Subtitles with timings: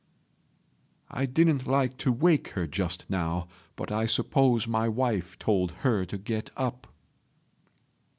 [1.11, 6.05] "I didn't like to wake her just now, but I suppose my wife told her
[6.07, 6.87] to get up."